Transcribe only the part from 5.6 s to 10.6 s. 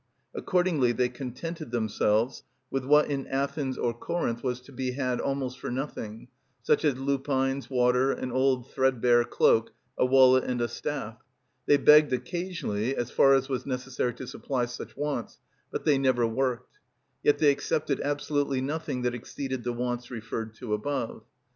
nothing, such as lupines, water, an old threadbare cloak, a wallet, and